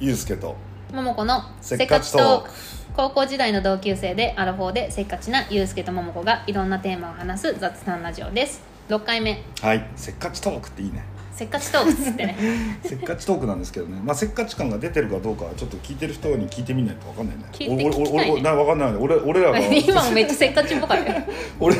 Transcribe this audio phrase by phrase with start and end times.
[0.00, 0.56] ゆうすけと。
[0.94, 2.50] 桃子のせっかちトーク。
[2.96, 8.62] 高校時代の同級生でアラフォーでせっかちなゆうすけと桃子がいろんなテーマを話す雑談ラジオです。
[8.88, 9.42] 6回目。
[9.60, 9.86] はい。
[9.96, 11.04] せっかちトークっていいね。
[11.32, 12.34] せっかちトークっつってね。
[12.82, 17.44] せっかちトークなんですけどね、まあ、せっかち感が出てるかどうかはちょっと聞いてる人に聞いてみないと分かんないね。
[17.52, 18.30] 聞いて俺聞きたいね。
[18.30, 21.22] 俺俺な分かんない俺俺らが今もめっちゃせっかちっぽかったよ
[21.60, 21.76] 俺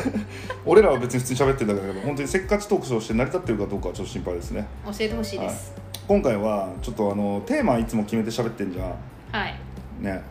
[0.65, 4.67] 俺らは別に普通に喋ってるんだけど本当にせっかちトークとして成り立ってるかどうかはちょっと心配ですね。
[4.85, 5.73] 教えてほしいです。
[6.07, 8.87] 今回はちょっとあのテーマいつも決めて喋ってんじゃん。
[9.31, 9.55] はい、
[9.99, 10.21] ね。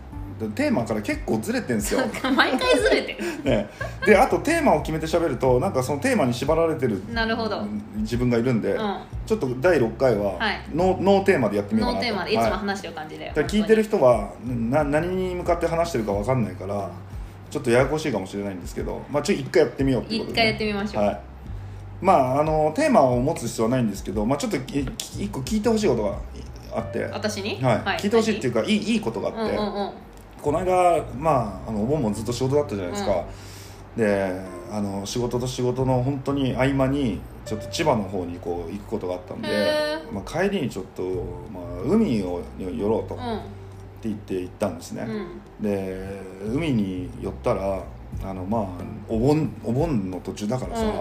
[0.41, 2.01] でテーマから結構ずれてんすよ、
[2.35, 3.19] 毎回ずれてる。
[3.45, 3.69] ね、
[4.07, 7.63] であとテーマを決めて喋るとなんかそのテーマに縛られてるなるほど。
[7.97, 8.97] 自分がいるんで、うん。
[9.27, 10.63] ちょっと第6回ははい。
[10.75, 12.07] ノー,、ノーテーマでやってみようかなと。
[12.07, 12.53] ノーテーマでいつもはい。
[12.53, 16.91] 話してる感じで、だから聞いてる人はな何に向かって話してるか分かんないから
[17.51, 21.05] ちょっとややこしいかもしれないんですけど、まあ、ちょ一回やってみようっていうことで、一回やってみましょう。
[21.05, 21.21] はい。
[22.01, 24.61] まああのテーマを持つ必要はないんですけど、まあ、ちょっとい
[25.19, 26.19] 一個聞いてほしいことが
[26.75, 27.13] あって、はい。
[27.13, 29.93] 私に聞いてほしいっていうかいいいいことがあって、うんうんうん。
[30.41, 33.25] この間、まあ、あのお盆もずっと仕事だったじゃないですか、
[33.97, 41.03] であの仕事と仕事の本当に合間にちょっと千葉の方にこう行くことがあったんでへ、まあ、帰りにちょっと、
[41.53, 43.17] まあ、海を寄ろうと。
[43.17, 43.41] うん。
[44.01, 47.83] って言って行ったんですね、うんで海に寄ったら
[48.25, 48.69] あのまあ
[49.09, 50.93] お盆お盆の途中だからさ、うん。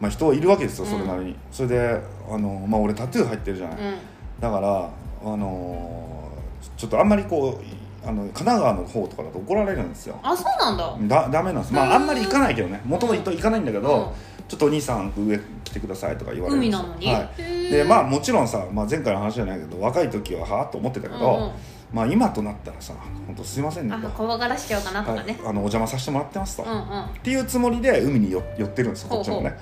[0.00, 0.90] まあ、人はいるわけですようん。
[0.90, 3.96] それなりに、それであの、まあ、俺タトゥー入ってるじゃない、うん。
[4.40, 4.90] だから
[5.22, 6.30] あの
[6.76, 10.18] ちょっとあんまりこうあの神奈川の方とかだと怒られるんですよ。
[10.22, 11.22] あそうなんだ。
[11.24, 11.74] だダメなんです。
[11.74, 12.80] まああんまり行かないけどね。
[12.84, 14.46] もともと行かないんだけど、うん。
[14.48, 17.08] ちょっとお兄さん上来てくださいとか言われる海なのに。
[17.08, 17.70] はい。
[17.70, 21.52] でまあもちろんさ、まあ、前回の話じゃないけど若い時ははあと思ってたけど、うんうん
[21.92, 22.94] まあ今となったらさ
[23.26, 23.94] 本当すいませんね。
[23.94, 25.26] あと、怖がらしちゃうかなとかはい。
[25.26, 27.08] ね、あのお邪魔させてもらってますと、っうんうん。
[27.22, 29.40] ていうつもりで海に寄寄ってるんですよこほうほう。
[29.40, 29.56] っちもね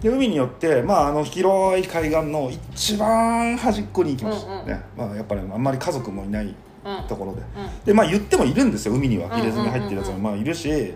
[0.00, 4.66] で海に寄って、まあ、あの広い海岸の一番端っこに行きました、うんうん。
[4.66, 4.82] ね。
[4.96, 6.96] まあ、やっぱりあんまり家族もいないうん。
[6.96, 7.40] うんところで。
[7.40, 7.84] うん。
[7.84, 9.28] でまあ言ってもいるんですよ海には。
[9.28, 10.18] 入れ墨入ってるやつも。
[10.18, 10.94] まあいるし、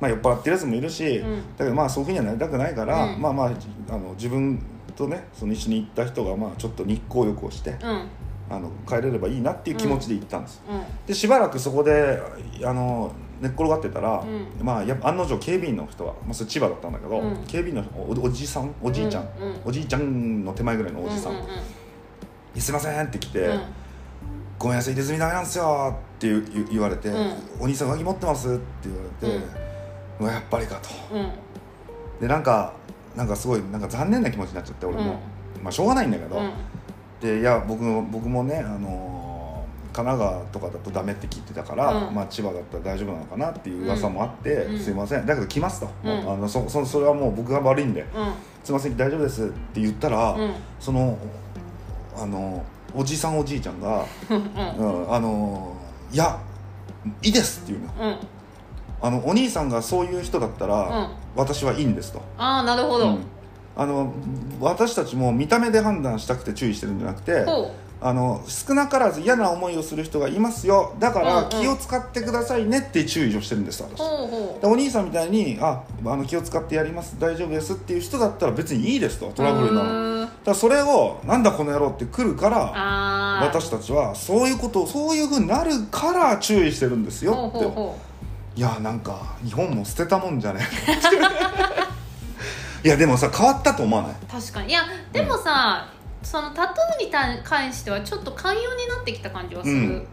[0.00, 1.36] まあ、酔っ払ってるやつもいるし、うん。
[1.56, 3.20] だけどまあそういうふうにはなりたくないから、うん。
[3.20, 3.52] まあまあ
[3.88, 4.58] あの自分
[4.94, 8.08] とねその一緒に行った人がまあちょっと日光浴をして、うん
[8.48, 10.82] あの帰れればいいなっていう気持ちで行ったんです、うん。
[11.06, 12.22] でしばらくそこで
[12.64, 14.24] あの寝っ転がってたら、
[14.60, 17.44] うまあ、や案の定警備員の人は、まあ、それ千葉だったんだけど、うん。
[17.46, 19.48] 警備員のおおじさんおじいちゃん、うん。
[19.48, 19.60] うん。
[19.64, 23.60] おじいちゃんの手前ぐらいのおじさん「うんうんすいません」って来て「うん
[24.58, 26.28] ごめんなさい入れ墨ダメなんですよ」って
[26.70, 29.44] 言われて、うんお兄さん上着持ってます?」って言われて
[30.20, 30.88] 「うわやっぱりか」と。
[31.14, 31.30] うん。
[32.20, 32.72] でなんか
[33.14, 35.16] なんかすごいなんか残念な気持ちになっちゃって俺も、
[35.62, 36.50] まあしょうがないんだけど、うん
[37.26, 39.16] でいや僕も僕もね、あのー
[39.96, 42.14] 神奈川とかだとダメって聞いてたから、うん。
[42.14, 44.78] まあ、千葉だったら大丈夫なのかなっていう噂もあって、うん。
[44.78, 45.24] すいません。
[45.24, 46.10] だけど来ますと、うん。
[46.10, 48.34] あのそそそれはもう僕が悪いんでうん。
[48.62, 50.52] すいません大丈夫ですって言ったら、うん。
[50.78, 51.16] その
[52.14, 52.62] あの
[52.94, 54.36] おじさんおじいちゃんが うん
[55.06, 56.38] 「うん、あのーいや
[57.22, 58.10] いいです」って言うの。
[58.10, 58.16] うん。
[59.00, 61.08] あのお兄さんがそういう人だったら、うん。
[61.36, 62.20] 私はいいんですと。
[62.36, 63.18] ああなるほど、うん
[63.76, 64.12] あの
[64.60, 70.94] 私たちも見た目で判断したくて注意してるんじゃなくてほあの少なからず嫌な思いをする人がいますよ。
[70.98, 82.58] だから気を使ってくださいねって注意をしてるんですう私でお兄さんみたいにああの気を使ってやります大丈夫ですっていう人だったら別にいいですとうトラブルなのだからそれをなんだこの野郎って来るから
[83.46, 88.06] 私たちはそういうことそういうふうになるから注意してるんですよって。
[88.56, 90.60] いやなんか日本も捨てたもんじゃね？
[90.62, 91.92] え
[92.86, 94.12] いやでもさ変わったと思わない？
[94.12, 94.68] う確かに。
[94.68, 94.82] いや
[95.12, 95.88] でもさ、
[96.22, 100.06] そのタトゥーに対関してはちょっと寛容になってきた感じはする、うん。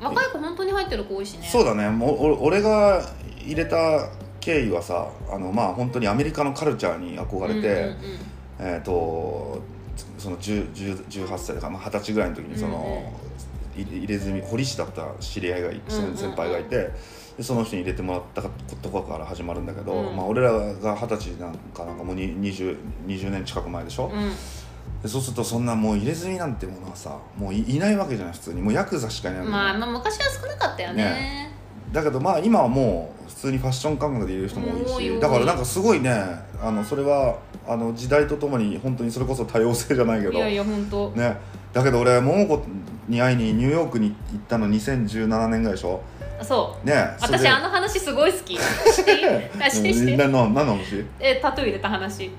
[0.00, 1.46] 若い子本当に入ってる子多いしね。
[1.46, 1.88] そうだね。
[1.90, 3.08] もうお俺が
[3.44, 4.08] 入れた
[4.40, 8.74] 経緯はさあのまあ本当にアメリカのカルチャーに憧れて、うんうんうん。
[8.74, 9.62] えっ、と
[10.18, 13.12] その10 10 18歳とかまあ二十歳ぐらいの時にその、
[13.76, 15.78] い入れ墨堀市だった知り合いがうんう
[16.14, 16.16] ん。
[16.16, 16.90] 先輩がいて
[17.38, 20.16] でその人に入れてもらったところから始まるんだけど、うん。
[20.16, 22.76] まあ、俺らが二十歳なんかなんかもうに 20,
[23.06, 24.32] 20年近く前でしょ、うん。
[25.00, 28.60] でそうするとそんなもう入れ墨なんてものはさもういいないわけじゃない普通に。
[28.62, 31.04] もうヤクザしかいないまあ、まあ昔は少なかったよね。
[31.04, 31.52] ね。
[31.92, 36.10] だけどまあ今はもう普通にファッション感覚で入れる人も多いしだからなんかすごいね
[36.60, 41.36] あのそれはあの時代とともに本当にそれこそ多様性じゃないけどいやいや本当、ね。
[41.72, 42.62] だけど俺桃子
[43.08, 46.02] に会いにニューヨークに行ったの2017年ぐらいでしょ？
[46.44, 46.86] そう。
[46.86, 48.56] ね私あの話すごい好き。
[48.92, 49.26] していい？
[49.60, 51.04] あしてして何の話？
[51.20, 52.30] えタトゥー入れた話。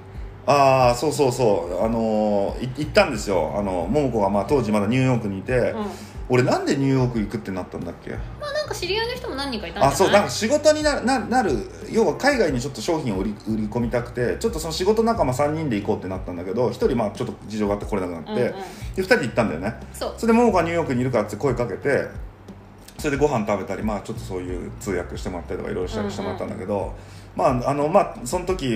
[0.45, 1.85] ああそうそうそう。
[1.85, 3.53] あのーい行ったんですよ。
[3.55, 5.85] あの桃子がまあ当時まだニューヨークにいて、うん。
[6.31, 8.11] 俺なんでニューヨーク行くってなったんだっけ？
[8.11, 8.17] ま
[8.49, 11.51] あなんか知り合いの人も何人かいたんじあそうなんか仕事になななる。
[11.91, 18.41] 要は海外にちょっと商品を売り売り込みたくてちょっとその仕事仲間3人で行こうってなったんだけど1人まあちょっと事情があって来れなくなって、うんうん。
[18.41, 18.53] で
[18.97, 19.73] 2人で行ったんだよね。
[19.93, 20.13] そう。
[20.17, 22.07] それで桃子がニューヨークにいるからって声かけて
[22.99, 26.93] それでご飯食べたりまあちょっとそういう通訳してもらったりとかいろいろしたりしてもらったんだけど、
[27.35, 28.67] まああのまあその時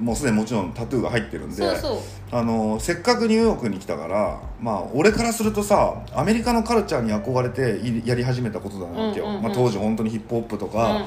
[0.00, 1.98] もうすでにもちろんタトゥーが入ってるんでそうそう。
[2.32, 11.06] あのせっかくニューヨークに来たからまあ俺からするとさアメリカのカルチャーに憧れていやり始めたことだなわけよ、うんうんうんまあ、当時本当にヒップホップとうんか、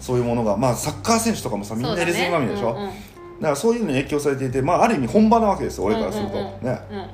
[0.00, 3.10] そういうものがまあサッカー選手とかもさみんな入れ墨まみれでしょ、そうだね
[3.40, 7.06] だからそういうのに影響されていて、まあ、ある意味本場なわけですよ俺からすると、うんうんうんねうんうん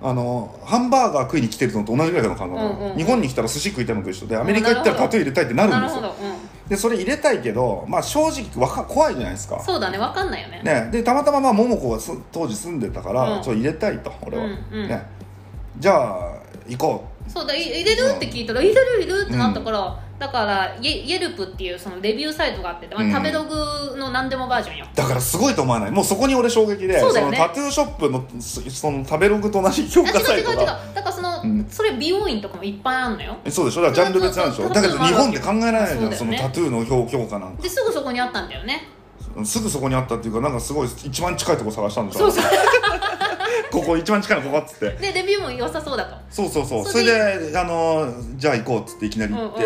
[0.00, 2.96] あのハンバーガー食いに来てるのと同じぐらいの感覚なの、うんうんうん。
[2.96, 6.14] 日本に来たら寿司食いたいのと一緒でアメリカ行ったらタトゥー入れたいってなるんですよ。
[6.66, 9.56] うでそれ入れたいけど、まあ、正直わか怖いじゃないですか。
[9.56, 9.98] ん、そうだね。
[9.98, 10.60] わかんないよね。
[10.62, 13.42] ね、でたまたままあ桃子がす当時住んでたから、うん。
[13.42, 14.88] ちょっと入れたいと俺は、うんうん。
[14.88, 15.02] ね、
[15.78, 23.12] じゃあ行こそうだい入れるって聞いたら入れる入れるってなったから、だからイェイェルプっていうそのレビューサイトがあって、まあうん。
[23.12, 24.86] 食べログの何でもバージョンよ。
[24.92, 25.90] うだからすごいと思わない。
[25.92, 27.38] もうそこに俺衝撃でそうだよね。
[27.38, 30.80] のタトゥーショップのそその食べログと同じ評価サイう違う違うトが。
[30.94, 33.36] だからその、うんそれ美容院とかもいっぱいあんのよ。
[33.44, 34.68] えそうでしょだからジャンル別なんでしょ？
[34.68, 36.36] だけど日本で考えられないじゃんそ,、ね。
[36.36, 37.62] のタトゥーの評評価なんか。
[37.62, 38.88] ですぐそこにあったんだよね。
[39.44, 42.18] すぐそこにあったっていうかなんかすごい一番近いとこ探したんでしょ？
[42.18, 42.44] そうそう
[43.70, 44.90] ここ一番近いのここっつって。
[44.90, 46.16] でレビューも良さそうだと。
[46.30, 46.84] そうそうそう。
[46.84, 49.34] そそれであのじゃあ行こうっつっていきなり。
[49.34, 49.64] 行って、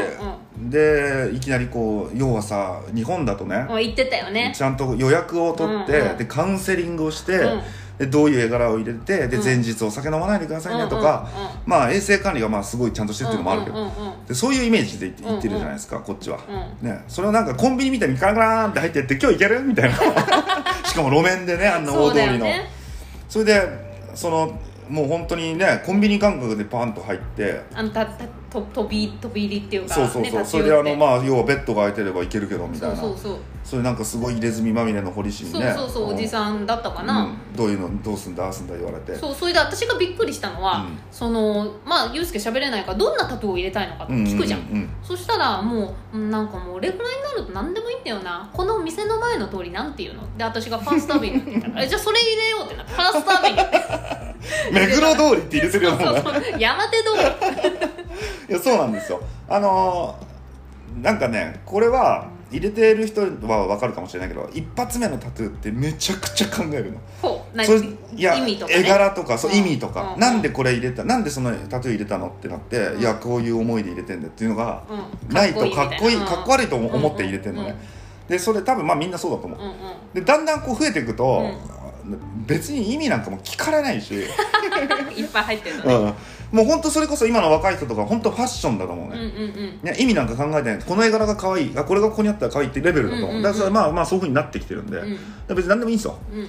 [0.69, 4.53] でいきなりこう要はさ日本だとね、もう言ってたよね。
[4.55, 7.63] ちゃんと予約を取って、うんうんでカウンセリングをして、うん。
[7.99, 9.45] でどういう絵柄を入れてでうん。
[9.45, 14.27] 前日お酒飲まないでくださいねとか、うんうんうんまあ衛生管理がまあすごいちゃんとしてるっていうのもあるけど、うんうんうん。
[14.27, 16.39] でそういうイメージで言って言ってるじゃないですか、こっちは、
[16.83, 19.97] うね、それをなんかコンビニみたいにカラカラーンって入ってって今日行けるみたいな。
[20.85, 22.39] しかも路面でねあんな大通りの。
[22.45, 22.82] ね
[23.33, 23.67] それで
[24.15, 27.63] そのもう本当にねコンビニ感覚でパンと入って。
[27.73, 32.97] あのたたと飛び飛び入りっていうかそうそうそう、ねそれであのまあ要はベッドが空いてればいけるけどみたいな。
[32.97, 33.39] そうそうそう。
[33.65, 35.73] それなんかすごい入れ墨まみれの堀市にね。
[35.73, 37.57] そうそうそうおじさんだったかな、うん。
[37.57, 39.15] どういうのどうすんだああすんだ言われて。
[39.15, 40.99] そうそれで私がびっくりしたのは、うん。
[41.11, 44.91] そのまあユうスケ喋れないからどんなタトゥーを入れたいのかって聞くじゃん,、うううん。
[45.03, 48.51] そしたらもううんなんかもうレフライになると何でもいいんだよな。
[48.53, 50.23] この店の前の通りなんていうの。
[50.37, 53.67] で私がファーストアベニューって言ったからえじゃあそれ入れようってなってファーストアベニュー。
[53.67, 54.32] って
[54.73, 56.13] 目黒通りって入れてるような。
[56.13, 56.15] もん
[56.59, 57.13] 山手通
[58.51, 59.21] いやそうなんですよ。
[59.49, 60.33] あのー
[61.01, 66.99] なんかねこれは入れてる人は分かるかもしれないけど一発目のタトゥーってめちゃくちゃ考えるの。
[67.55, 67.65] うね、
[68.69, 69.57] 絵柄とかそう、うん。
[69.57, 73.01] 意味とか、うんなんでこれ入れたなんでそのタトゥー入れたのってなって、うん。
[73.01, 75.35] いやこういう思いで入れてんだっていうのが、うん。
[75.35, 77.75] ないとかっこいいみたかっこ悪いと思って入れてんのね、
[78.29, 79.75] でそれ多分まあみんなそうだと思う、うんうん。
[80.13, 81.82] でだんだんこう増えていくと、うん
[82.47, 84.15] 別に意味なんかも聞かれないし、
[85.17, 86.15] いっぱい入ってるのうね、
[86.53, 90.79] ん、もう本当それこそ今の若い人とか本当ファッションだと思うね、うん、うん意味なんか考えてない。
[90.85, 91.73] この絵柄が可愛い。
[91.77, 95.01] あこれがここにあったら可愛いってレベルだと思う,、うんうんうんだからまあまあそういうふうになってきてるんで、
[95.49, 96.17] 別に何でもいいんですよ。
[96.33, 96.49] うん。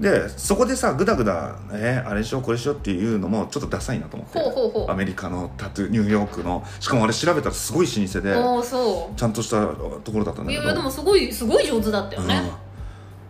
[0.00, 4.38] でそこでさグダグダえーあれしようこれしようっていうのもちょっとダサいなと思って。
[4.38, 4.90] ほうほうほう。
[4.90, 6.64] アメリカのタトゥーニューヨークの。
[6.80, 9.16] しかもあれ調べたらすごい老舗で。
[9.16, 10.62] ちゃんとしたところだったんだけど。
[10.62, 12.28] やいやでもすごいすごい上手だったようん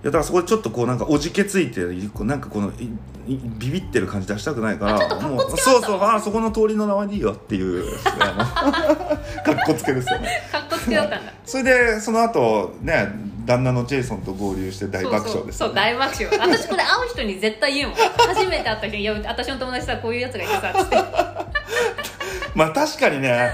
[0.03, 1.83] やだからそこでちょっとこうなんかおじけついて
[2.13, 2.73] こうなんかこの
[3.27, 5.57] ビビってる感じ出したくないからあちょっとかっこつけもうだった。
[5.63, 10.43] そうそうあそこの通りの名前でいいよっていうかっこつけですよね。
[10.51, 13.13] かっこつけだったんだそれでその後ね
[13.47, 16.39] 旦那のジェイソンと合流して大爆笑ですそうそう大爆笑。
[16.39, 17.99] 私これ会う人に絶対言うもん。
[17.99, 20.97] 初めて会った人に「いや私の友達さこういうやつがいてさ」つって。
[22.55, 23.51] まあ確かにね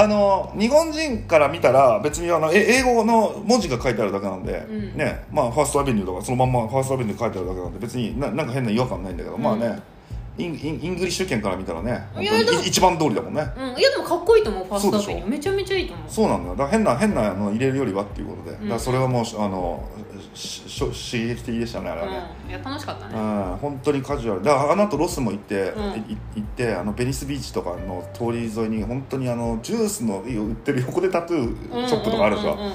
[0.00, 4.96] あの日本人から見たら別にあのえ英語の文字が書いてあるだけなんで、うん。
[4.96, 9.80] ねまあファーストアベニューとかそのまんまファーストアベニュー書いてあるだけなんで別にななんか変な違和感ないんだけど、まあね
[10.38, 12.08] インインイングリッシュ圏から見たらね
[12.64, 13.42] 一番通りだもんね。
[13.56, 15.30] うんいやでもかっこいいと思うファーストアベニュー。
[15.30, 16.06] めちゃめちゃいいと思う。
[16.08, 16.56] そうなんだよ。
[16.56, 18.60] だから変な変なの入れるよりはっていうことで、ん。
[18.62, 19.88] だからそれはもうあの
[20.34, 22.50] しし刺激的でしたねあれはね、うん。
[22.50, 23.14] いや楽しかったね。
[23.14, 24.42] うん、本当にカジュアル。
[24.42, 25.82] だからあの後ロスも行って、うん。
[25.82, 32.74] い行ってあのベニスビーチとかの通り沿いに本当にあのジュースの売ってる横でタトゥーショップとかあるでしょ、うんうんうんうん。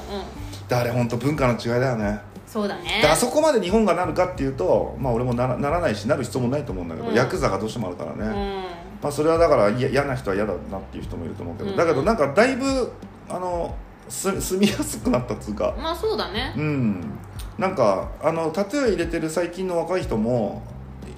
[0.68, 3.00] であれ本当文化の違いだよねそうだね。
[3.02, 7.16] であそこまで日本がなるかっていうとまあ俺もならならないしなる必要もないと思うんだけど、うん。
[7.16, 8.64] ヤクザがどうしてもあるからね、うん。
[9.02, 11.76] まあ、それはだからいや嫌な人は嫌だなっていう人もいると思うけど、うん。
[11.76, 12.92] だけどなんかだいぶ
[13.28, 13.76] あの
[14.08, 15.74] す住みやすくなったっつうか。
[15.80, 16.54] まあそうだね。
[16.56, 17.04] うん。
[17.58, 20.62] なんかあのタトゥー入れてる最近の若い人も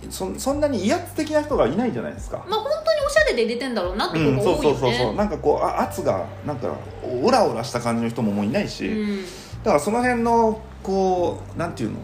[0.09, 2.45] そそんなに威圧的な人がいないじゃないですか。
[2.47, 6.73] まあ本当におしゃれで入れてんだろうなってうん、そうとこ多いよそうそうそうねなんかこうあ圧がなんか
[7.03, 9.25] オラオラした感じの人ももういないし、うん
[9.65, 11.97] だからその辺のこうなんていうの？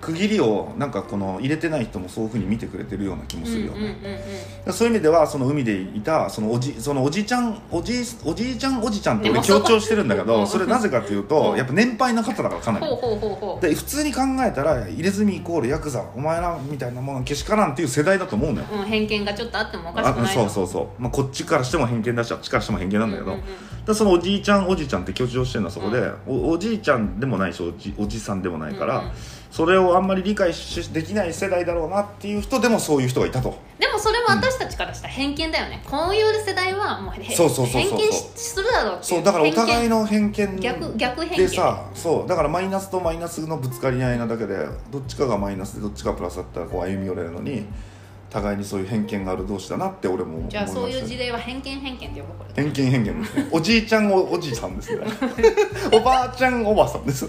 [0.00, 4.18] 区切りをなんかこの入れてない人もそういうふうに見てくれてるような気もするよね、うんうんうんうん
[4.72, 11.28] そういう意味ではその海でいたそのおじそのおじちゃんおじおじいちゃんおじちゃんって俺強調してるんだけうんどそれなぜかといううん。
[11.28, 12.86] とやっぱ年配の方だからかなり。
[13.60, 18.66] で普通に考えたら入れ墨イコールヤクザお前らみたいなものけしからんっていう世代だと思うのよ。
[18.70, 23.84] うん、偏見がちょっとあってもおかしくあないそうそうそう、まあ、こっちからしても偏見だしあっちからしても偏見なんだけど、うんうんうん。
[23.86, 29.12] でそのおじいちゃんおじちゃんって強調してるのはそこで、おおじいちゃんでもないしおじおじさんでもないから、うんうん
[29.50, 33.58] それをあんまり理解しできない世代だろうなっていう人でもそういう人がいたと。
[33.78, 37.98] でもそれも私たちからしたら偏見だよね、こういう世代はもうへそうそうそうそう。
[37.98, 41.36] 偏見しするだろうっていそうだからお互いのの偏見逆逆偏見。
[41.36, 44.56] でさそうだからマイナスとマイナスのぶつかり合いなだけで
[44.90, 47.64] どっちかがマイナスでどっちかがプラスだったらこう歩み寄れるのに
[48.30, 53.22] 互いにそういう偏見がある同士だなって俺もじゃあそういう事例は偏見偏見って呼ぶこれ偏見偏見。
[53.22, 55.06] ですねおじいちゃんおおじさんですね。
[55.92, 57.26] おばあちゃんおばさんです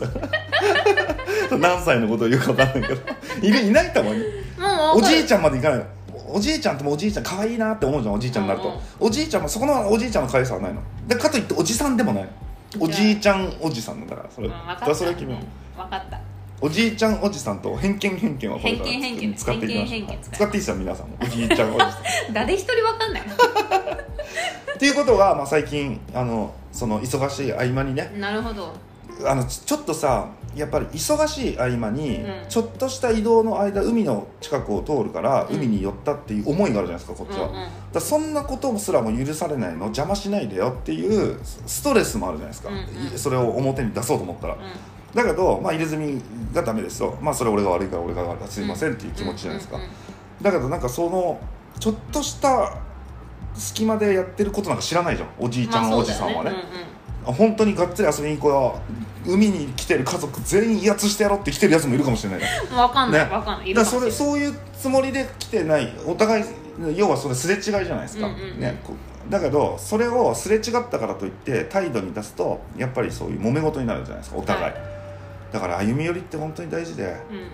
[1.58, 3.02] 何歳のことを言うか分かんないけど。
[3.42, 5.86] いるいないたまにもうゃおじいちゃんまでいかないの。
[6.32, 8.74] おじいちゃんってもおじいちゃん可愛いなって思うじゃんおじいちゃんになると、うん。
[8.76, 10.82] うんおじいちゃんもそこのおじいちゃんの可愛さはないの。
[11.08, 12.24] でかといっておじさんでもない。
[12.24, 12.30] の
[12.80, 14.96] おじいちゃんおじさんだからそれ、うん、分かった。
[14.96, 16.20] それは決め分かった。
[16.62, 19.88] おじいちゃんおじさんと偏見偏見はこれから偏見偏見使っていきましょう。
[19.88, 20.46] 偏見偏見使って。
[20.46, 21.18] いいですよ皆さんも。
[21.22, 21.94] おじいちゃんおじさん。
[22.34, 23.24] 誰一人分かんない。
[23.24, 28.12] っていうことが、まあ、最近あのその忙しい合間にね。
[28.18, 28.74] なるほど。
[29.26, 32.50] あのちちょっとさやっぱり忙しい合間に、うん。
[32.50, 35.56] ちょっとした移動の間海の近くを通るからうん。
[35.58, 37.68] 海に寄ったっていう思いがあるじゃないですかこっちは、うんうん。
[37.92, 43.16] だそんなことすらも許されないの邪魔しないでよっていうストレスもあるじゃないですか、うんうん。
[43.16, 44.58] いそれを表に出そうと思ったら、う
[45.14, 46.22] だけど、まあ、入れ墨
[46.54, 47.18] がダメですよ。
[47.22, 50.44] まあそれ俺が悪いから俺が悪いすいませんっていう気持ちじゃないですか、うんうんうん。
[50.44, 51.40] だけどなんかその
[51.80, 52.78] ちょっとした
[53.56, 55.30] 隙間でやってることなんか知らないじゃん。
[55.40, 56.89] おじいちゃん、まあおじさんはね、そうだよあ
[57.34, 59.10] 本当にがっつり遊びに行こう。
[59.28, 63.30] 海に来てる家族全員威圧してやろうって来てるやつもいるかもしれない分かんないね。
[63.30, 63.70] 分かんない。
[63.70, 65.94] いだそれそういうつもりで来てない。
[66.06, 66.46] お互い
[66.96, 68.60] 要はそれすれ違いじゃないですか、うんうんうん。
[68.60, 68.80] ね、
[69.30, 74.38] だけどそれをすれ違ったからといって態度に出すとやっぱりそういう揉め事になるじゃないですか。
[74.38, 74.82] お互い、はい。
[75.52, 77.04] だから歩み寄りって本当に大事で。
[77.04, 77.48] うん。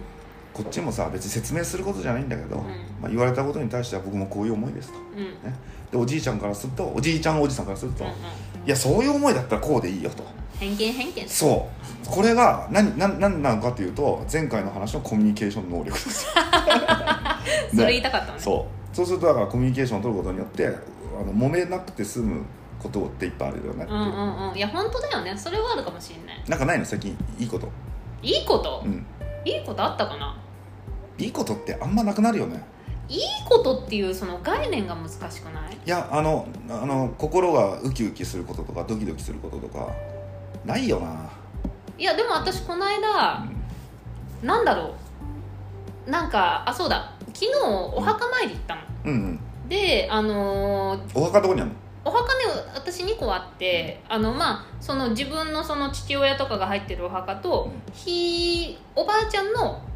[0.53, 2.60] こっちもさ別に説明することじゃないんだけど、ん。
[3.01, 5.20] まあ、言われたことに対しては僕もこういう思いですと、うん。
[5.20, 5.53] うんね、
[5.91, 8.12] でおじいちゃんからするとおじいちゃんおじさんからすると、うん
[8.65, 10.24] いやそういう思いだったらこうでいいよと。
[10.60, 11.67] 偏見偏見そ
[12.03, 12.07] う。
[12.07, 16.25] これが何何何なのかというと前回の話のコミュニケーション能力です。
[16.25, 16.31] よ
[17.74, 18.39] それ言いたかったのね。
[18.39, 18.95] そう。
[18.95, 20.69] そうするとだからコミュニケーションを取ることによってあ
[21.24, 22.41] の揉めなくて済む
[22.81, 24.57] ことっていっぱいあるよねうんうんうん。
[24.57, 25.34] いや本当だよね。
[25.38, 26.43] それはあるかもしれない。
[26.48, 26.86] なんかないの？
[26.86, 27.69] 最近いいこと。
[28.22, 29.05] いいこと、うん。
[29.43, 30.38] いいことあったかな？
[31.17, 32.63] いいことってあんまなくなるよね
[33.07, 35.77] いいことっていうその概念が難しくない？
[35.85, 39.89] いやあのあの心がウキウキすることとかドキドキすることとか
[40.65, 41.29] ないよな、
[41.97, 43.45] いやでも私この間
[44.41, 44.95] なんだろ
[46.07, 46.09] う。
[46.09, 47.12] なんかあそうだ。
[47.33, 48.81] 昨日お墓参り行ったの。
[49.05, 49.39] うんうん。
[49.69, 51.75] であのーお墓どこにあるの？
[52.05, 52.43] お墓ね
[52.75, 57.93] 私2個あってあのまあその自分のその父親とかが入ってるお墓と、うん。
[57.93, 59.94] ひおばあちゃんのひ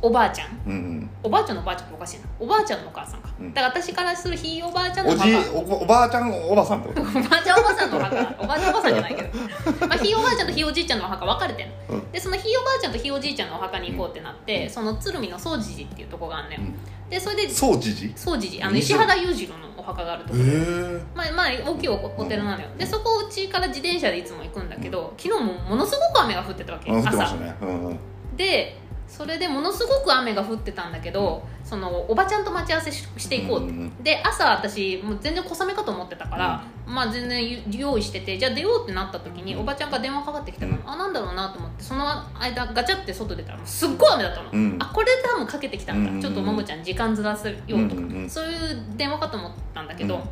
[0.00, 0.48] おばあちゃん？
[0.66, 2.26] うんおばあちゃんのおばあちゃんっておかしいな。
[2.40, 3.54] おばあちゃんのお母さんか、うん。
[3.54, 7.00] だから私からするひいおばあちゃんうん、のおじ墓おおばあちゃんおばさんってこと？
[7.02, 8.42] おばあちゃんおばさんのお墓。
[8.42, 12.12] おばあちゃんおばさんじゃないけど、まあ、ひいおばあちゃんとひいおじいちゃんのお墓分かれてんの、うん。
[12.12, 16.74] でそのひいおばあちゃんとひいおじいちゃんのお墓に行こうってなって、その鶴見の総持寺っていうとこがあんのよ、うん。
[17.10, 18.66] でそれでそうじじ総持寺。
[18.66, 21.02] あの石原裕次郎のお墓があるとこえ。
[21.14, 22.68] まあ、まあ大きいおお寺なのよ。
[22.76, 26.90] でそこうちから自転車でいつも行くんだけど昨日もものすごく雨が降ってたわけ。
[26.90, 27.54] 降ってまし朝たね。
[27.60, 27.98] うんうん。
[28.36, 28.80] で
[29.12, 34.02] それでものすごく雨が降ってたんだけどそのおばちゃんと待ち合わせししていこうって、うんうん。
[34.02, 39.60] で朝私もう全然小雨かと思ってたから、まあ全然ゆ用意しててじゃあ出ようってなった時に、うん。
[39.60, 40.90] おばちゃんが電話かかってきたから、うん。
[40.90, 42.06] あなんだろうなと思ってその
[42.40, 44.76] 間ガチャって外出たらすっごい雨だったの、うん。
[44.80, 48.30] あこれ多分かけてきたんだ、うんちょっとももちゃん時間ずらすようとか、うんうんうん。
[48.30, 50.22] そういう電話かと思ったんだけど、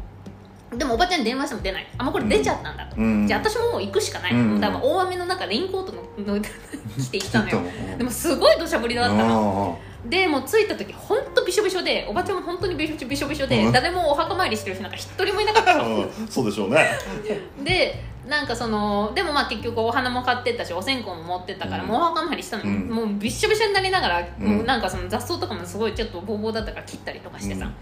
[0.77, 1.87] でもおばちゃんに電話しても出ない。
[1.99, 3.27] あもうこれ出ちゃったんだと、うん。
[3.27, 4.51] じゃあ私ももう行くしかない、うん。
[4.53, 7.59] もう多分大雨の中レインコートのの 着て行ったのよ。
[7.59, 7.99] うん。
[7.99, 9.79] でもすごい土砂降りだったの。
[9.85, 11.83] あでもう着いた時本当びしょびしょ。
[11.83, 13.73] でおばちゃんも本当にびしょびしょびしょで、うん。
[13.73, 15.97] 誰もお墓参りしてる人なんか一人もいなかったあの。
[15.97, 16.29] うん。
[16.29, 16.89] そうでしょうね。
[17.63, 21.89] でなんかそのでもまあ結局お花も買ってったしお線香も持ってったから、うん。
[21.89, 22.89] もうお墓参りしたの、うん。
[22.89, 24.57] もうびっしょびしょになりながら、うん。
[24.59, 27.75] もうなんかその雑草とかもすごいちょっとボーボーだったから切ったりとかしてさ、うん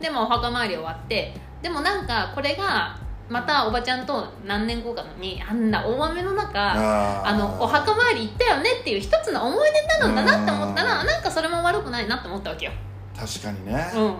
[0.00, 2.98] でもお墓参り終わってでもなんかこれが
[3.28, 12.72] またおばちゃんと何年後かにあんな大雨の中あのお墓参り行ったよねっていう一つの思い出なのだなって思ったらなんかそれも悪くないなって思ったわけよ、
[13.18, 14.16] 確かにね、うん、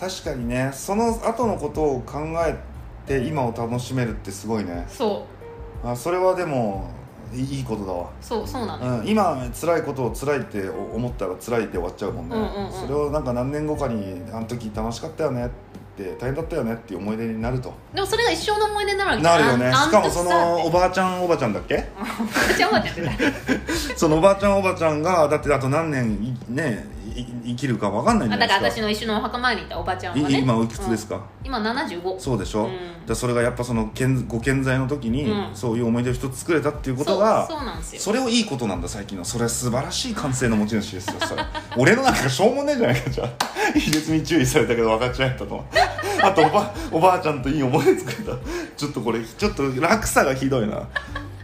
[0.00, 0.70] 確かにね。
[0.72, 2.58] その後のことを考え
[3.06, 4.86] て今を楽しめるってすごいね。
[4.88, 5.26] そ
[5.84, 6.88] あそれはでも
[7.34, 8.10] いいことだわ。
[8.20, 12.72] そうそうなのよ、うん、今辛いことを辛いって思ったら辛いって終わっちゃうもんね、うんうんうん。
[12.72, 17.72] それをなんか何年後かにあの時楽しかったよねって大変だったよねっていう思い出になると。
[17.92, 19.66] でもそれが一生の思い出になるわけなるよね。
[19.66, 21.84] あしかもそのおばあちゃんおばちゃんだっけ？
[21.98, 23.02] おばちゃんおばちゃんって。
[23.02, 28.82] 誰そのおばあちゃんおばちゃんがだってあと何年いねい生きるか分かんないんだからゃないですか？
[28.82, 30.34] 私の一緒のお墓参りに行ったおばちゃんはね。
[30.34, 31.22] い今おいくつですか、うん。
[31.44, 33.06] 今75そうでしょ、うん。
[33.06, 35.54] でそれがやっぱその健ご健在の時に、うん。
[35.54, 38.00] そういう思い出を一つ作れたっていうことがそうなんですよ。
[38.00, 39.24] それをいいことなんだ最近の。
[39.24, 41.44] それは素晴らしい感性の持ち主ですよそれ。
[41.76, 43.28] 俺のなんかしょうもねえじゃないかじゃあ。
[43.74, 45.64] 入れ墨注意されたけど分かっちゃったと
[46.22, 48.38] あとおばおばあちゃんといい思い出作れた。
[48.76, 50.88] ちょっとこれちょっと落差がひどいな。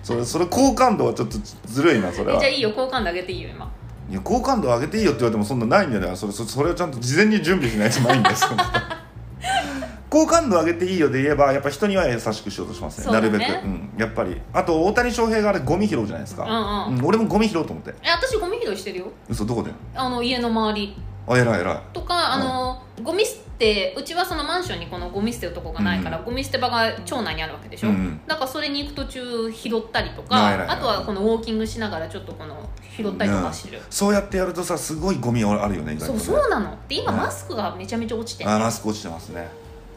[0.02, 2.36] それそれ好感度はちょっとずるいなそれは。
[2.38, 3.70] えじゃあいいよ好感度上げていいよ今。
[4.10, 8.50] いや好感度上げていいよって言われてもそんなないんだよそれそそれをちゃんと事前に準備しないとないんですよ。
[10.08, 13.12] 好感度上げていいよで言えばやっぱ人には優しくしようとしますねね。
[13.12, 14.40] なるべく、うん、やっぱり。
[14.54, 17.04] あと大谷翔平があれゴミ拾うじゃないですか、うんうん。
[17.04, 17.94] 俺もゴミ拾おうと思って。
[18.02, 19.06] え私ゴミ拾いしてるよ。
[19.28, 19.70] 嘘どこで？
[19.94, 20.96] あの家の周り
[21.28, 21.80] あ偉い偉い。
[21.92, 26.24] とかあの、ゴミ捨てうちはそのマンションにこのゴミ捨てるとこがないから、うん。
[26.24, 33.76] ゴミ捨て場が町内にあるわけでしょ、うんだからそれに行く途中拾ったりとかあとはこのウォーキングしながらちょっとこの拾ったりとかして。
[33.76, 36.20] る、そうやってやるとさすごいゴミあるよね意外とね。
[36.20, 36.76] そうそうなの？
[36.88, 39.48] で今ねマスクがめちゃめちゃ落ちてる、あマスク落ちてますね。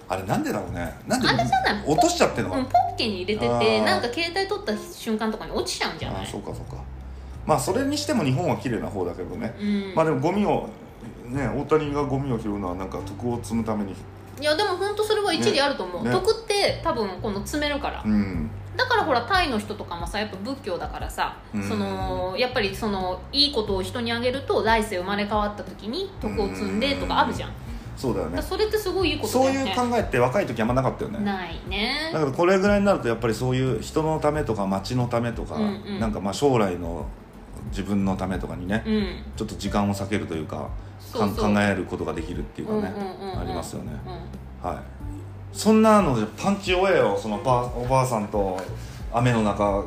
[0.09, 0.93] あれなんでだろうね。
[1.07, 1.83] なんであれじゃない？
[1.85, 6.81] 落としちゃってんのかな、うん、ポッケに入れててなんか携帯取った瞬間とかに落ちちゃうんじゃないあそうかそうか
[7.45, 10.69] まあそれにしても日本は綺麗な方だけどね、うんまあでもゴミを
[11.31, 13.95] ね大谷がゴミを拾うのはなんか徳を積むために。
[14.39, 16.15] いやでも本当それは一理あると思う、ねね。
[16.15, 18.49] 徳って多分この詰めるから、うん。
[18.75, 21.63] だからほらタイの人とかもさやっぱ仏教だからさ、うん。
[21.63, 27.51] そのやっぱりそのいいことを人にあげると来世生まれ変わった時に徳を積んでとかあるじゃん、
[27.95, 28.41] そうだよね。
[28.41, 31.19] それってすごいいいことそうだよねいう考えって若い時あんまなかったよね。
[31.19, 32.09] ないね。
[32.11, 35.99] だからこれぐらいになるとやっぱりそういう人のためとか町のためとか、うんうん。
[35.99, 37.05] なんかまあ将来の
[37.69, 39.23] 自分のためとかにね、うん。
[39.35, 40.69] ちょっと時間を割けるというか
[41.11, 42.93] 考えることができるっていうかね、
[43.39, 43.91] ありますよね、
[44.63, 44.69] うん。
[44.69, 44.77] はい。
[45.51, 48.59] そんなのでパンチ弱えよそのばおばあさんと
[49.13, 49.83] 雨の中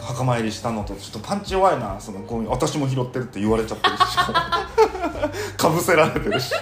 [0.00, 4.02] 墓参りしたのとちょっとパンチ弱いなそのゴミ私も拾ってるって言われちゃってるし。
[5.56, 6.52] かぶせられてるし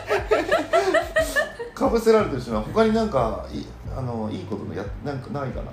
[1.75, 2.49] かぶせられてるし。
[2.49, 3.65] な他になんかい
[3.97, 5.71] あのいいことのやなんかないかな？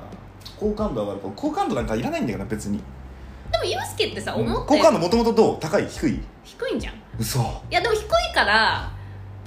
[0.60, 2.80] 好感度上がるか好感度なんかいらないんだよな別に、
[3.52, 5.60] でもユースケってさうん思った好感よ度もともとどう？
[5.60, 5.88] 高い？
[5.88, 6.22] 低い？
[6.44, 8.92] 低いんじゃんい嘘やでも低いから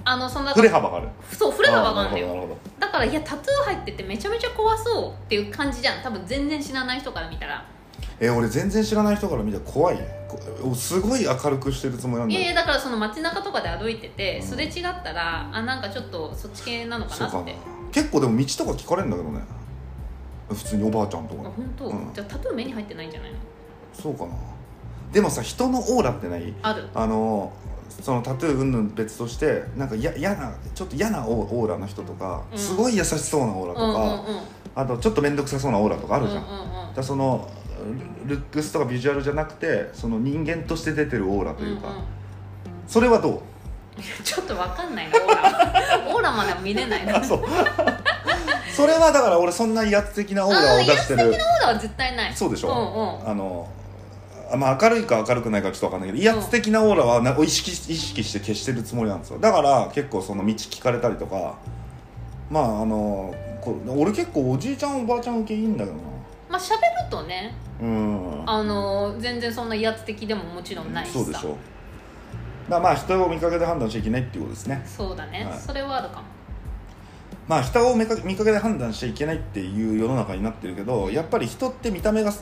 [0.04, 1.08] あのそんな振れ幅がある。
[1.32, 6.02] そう振れ幅があるんだよだからいやタトゥー入っててめちゃめちゃ怖そうっていう感じじゃん。
[6.02, 7.64] 多分全然知らない人から見たら。
[8.20, 9.98] え俺全然知らない人から見たら怖い。
[10.28, 10.38] こ
[10.74, 12.46] すごい明るくしてるつもりなんいだよ。
[12.46, 14.46] やいやだからその街中とかで歩いてて、うん。
[14.46, 17.38] すれ違ったらあなんかちょっとそっち系なのかそうか。
[17.38, 17.56] ななって
[17.90, 19.40] 結構でも道とか聞かれるんだけどね。
[20.48, 22.14] 普通におばあちゃんとかあ本当、うん。
[22.14, 23.36] じゃあタトゥー目に入ってないんじゃないの？
[23.92, 24.32] そうかな
[25.16, 26.52] でもさ人のオーラってない？
[26.60, 26.90] ある。
[26.94, 27.50] あの
[28.02, 32.58] そのタトゥー云々別としてなんかや嫌なちょっと嫌なオオーラの人とか、うん。
[32.58, 34.42] すごい優しそうなオーラとうんうんか、
[34.74, 36.64] あとちょっと面倒くさそうなオーラとかあるじゃん、うんうんうん。
[36.64, 37.48] だからその
[38.26, 41.94] ルルックスとかビジュアルじゃなくてその人間として出てるオーラというか、んん。
[42.86, 43.40] それはどう？
[44.22, 47.16] ちょっとわかんないなオーラ オーラまでは見れないな。
[47.16, 47.44] あそう。
[48.70, 51.30] それはだから俺そんな威圧的なオーラを出してる。
[51.30, 52.34] オーラは絶対ない。
[52.34, 53.30] そうでしょ、うんうん。
[53.30, 53.85] あのあ
[54.54, 59.38] まあ、明るいか明るくないかちょっと分かんないけど威圧的なオーラはな意識意識して消してるつもりなんですよ。
[59.38, 61.56] だから結構その道聞かれたりとか
[62.50, 66.02] まああのこ俺結構おじいちゃんおばあちゃん受けいいんだけどな。
[66.48, 66.78] まあ喋る
[67.10, 68.42] とねうん。
[68.46, 71.14] あの全然そんな威圧的でももちろんないしさ。
[71.18, 71.56] そうでしょ
[72.68, 74.82] だまあ人を見かけで判断しちゃいけないっていうことですね。
[74.86, 75.58] そうだね、はい。
[75.58, 76.22] それはあるかも。
[77.48, 82.32] まあ人を見か見かけで判断しちゃいけないっていう世の中になってるけどやっぱり人って見た目が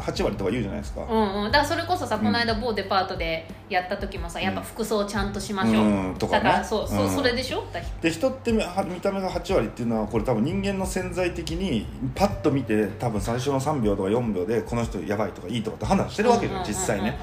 [0.00, 1.52] 8割とか言うじゃないですか、うんうん。
[1.52, 2.22] だからそれこそさうん。
[2.22, 6.44] この間某デパートでやった時もさやっぱ服装ちゃんとしましょう、うんとかね。
[6.44, 7.10] だからそうそう、うん。
[7.10, 7.64] それでしょ？
[7.72, 8.60] だで人って見
[9.00, 17.18] た目が8割っていうのはこれ多分人間の潜在的にパッと見て多分最初の3秒とか4秒でこの人やばいとかいいとかって判断してるわけじゃん実際ね。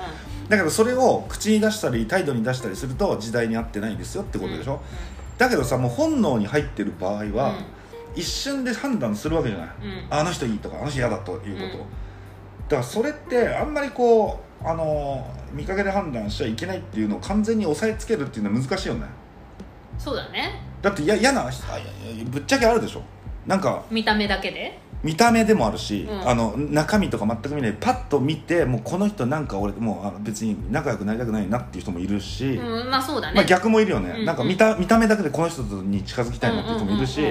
[0.50, 4.80] だけどそれを口に出したり態度に出したりすると時代に合ってないですよってことでしょ、
[5.38, 7.56] だけどさもう本能に入ってる場合は、
[8.16, 10.08] 一瞬で判断するわけじゃない、うんうん。
[10.10, 11.86] あの人いいとかあの人嫌だということ、うん
[12.68, 19.06] だからそれってあんまりこうあの見かけで判断しちゃいけないっていうのを完全に押さえつけるっていうのは難しいよね。
[19.98, 20.62] そうだね。
[20.82, 21.50] だってや嫌な
[22.26, 23.02] ぶっちゃけあるでしょ。
[23.46, 26.30] なんか見た目だけで見た目でもあるし、うん。
[26.30, 27.74] あの中身とか全く見ない。
[27.80, 33.36] パッと見てもうこの人なんか俺もうあの別に仲良くなりたくないなっていう人もいるし、うんまあそうだね。
[33.36, 34.36] まあ、逆もいるよね、うんうんなん。
[34.36, 37.22] か見た見た目だけでこの人に近づきたいなっていう人もいるし、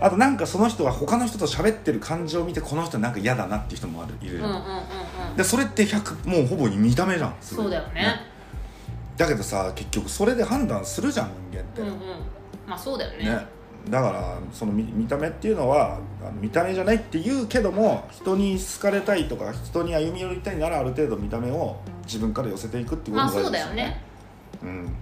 [0.00, 4.62] あとなんかその人が他の人と喋ってる感じを見てこの人なんか嫌だなっていう人もあるいる、うんうんうん
[5.36, 8.20] でそれって100もうほぼ見た目じゃんそうだよね。
[9.16, 11.94] だけどさ結局それで判断するじゃん人間って、うんうん。
[12.66, 13.24] まあそうだよね。
[13.30, 13.46] ね
[13.88, 23.74] だからその見見た目っていうのはあの見た目じゃないって言うけども人に好かれたいとか人に歩み寄りたいならある程度見た目を自分から寄せていくっていうことまあが大事そうだよね。
[24.52, 24.94] ですよね、うん。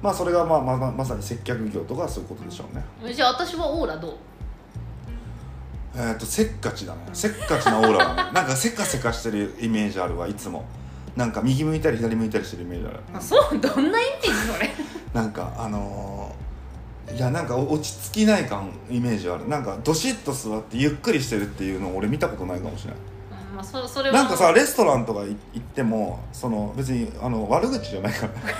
[0.00, 3.12] まあそれがまあまあまあまさに接客業とかそういうことでしょうね。
[3.12, 4.14] じゃあ私はオーラどう？
[5.96, 7.00] えー、とせっかちだね。
[7.12, 8.22] せっかちなオーラはね。
[8.34, 10.64] なんかせかせかしてるイメージあるわいつも。
[11.16, 13.00] なんか右向いたり左向いたりしてるイメージある。
[13.14, 13.58] あそう？
[13.58, 14.70] どんなイメージそれ。
[15.12, 16.37] なんかあのー
[17.14, 19.48] いやなんか落ち着きない感イメージある。
[19.48, 23.00] なんかどしっと座ってゆっくりしてるっていうのを俺見たことないかもしれない。
[23.00, 24.14] うんまあそそれは。
[24.14, 28.32] なんかさレストランとかい行ってもその別にあの悪口じゃないから。
[28.34, 28.40] ね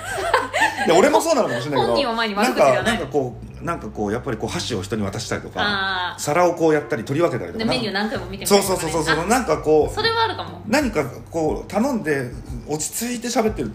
[0.87, 2.83] いや俺もそうなのかもしれないけど本人を前に悪口じゃない。
[2.83, 8.93] んかなんかこうなんかこうやっぱりこう箸を人に渡したりとかあ皿をこうやったり取り分けたりとかメニュー何回も見てみたそうりとかね。
[8.93, 10.63] そうそうそうそうあなんかこうそれはあるかも。
[10.67, 12.31] 何かこう頼んで
[12.69, 13.71] 落ち着いて喋ってる。
[13.71, 13.75] と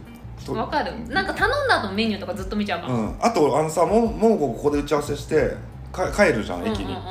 [0.52, 0.94] わかる。
[1.08, 5.56] なんか頼んだ後のメニューとかずっと見ちゃうかも、うん、あとあのさもうもうここで打ち合わせして
[5.92, 6.96] か帰るじゃん駅に、うんうん。
[6.96, 7.04] うん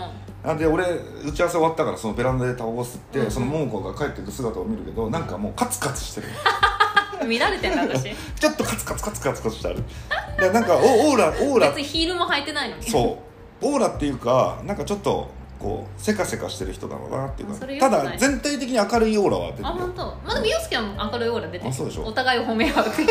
[0.42, 0.85] なんで俺
[1.25, 3.31] 打ち合わせ終わったからそのベランダでタバコ吸って、うんうん。
[3.31, 6.27] その桃子が帰っていく姿を見るけどなんかもうカツカツしてる。
[7.29, 8.11] 見られてんだ私。
[8.35, 9.85] ちょっとカツカツカツカツカツしてある
[10.38, 13.18] でなんかおオーラオーラ別にヒールも履いてないのにそ
[13.62, 15.31] うオーラっていうかなんかちょっと
[15.62, 20.05] こうせかせかしてる人だろうなっていうかただ全体的に明るいオーラは出てるあ本当。
[20.05, 21.70] まあでも洋介は明るいオーラ出てる。
[21.70, 22.03] あそうでしょ。
[22.03, 22.88] お互いを褒め合う。
[22.88, 23.09] っていう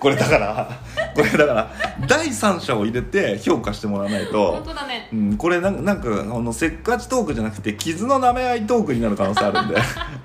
[0.00, 0.80] これだから。
[1.14, 1.70] これだから。
[2.08, 4.52] 第三者を入れて評価してもらわないと。
[4.52, 5.08] 本当だね。
[5.12, 9.76] うん、これなんなんかあのせっかちトークじゃなくて傷の舐め合いトークになる可能性あるんで。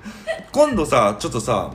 [0.50, 1.70] 今度さちょっとさ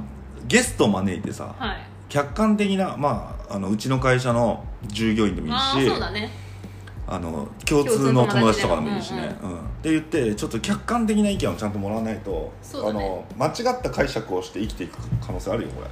[0.48, 1.78] ゲスト招いてさはい。
[2.10, 6.30] 客観的な、まあ、あのうちの会社の従業員でもいいしそうだね
[7.12, 9.60] あの共通の友達とかでもいいしね、共うん。
[9.60, 12.80] って言ってちょっと客観的な意見をちゃんともらわないと、ね。
[12.86, 15.88] あの間違った解釈をして生きていく可能性あるよこれ。